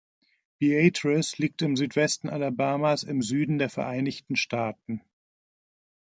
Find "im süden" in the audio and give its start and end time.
3.03-3.59